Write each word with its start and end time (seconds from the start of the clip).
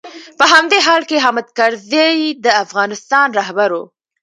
په 0.39 0.45
همدې 0.53 0.79
حال 0.85 1.01
کې 1.09 1.21
حامد 1.25 1.47
کرزی 1.57 2.17
د 2.45 2.47
افغانستان 2.63 3.27
رهبر 3.39 3.69
و. 3.73 3.79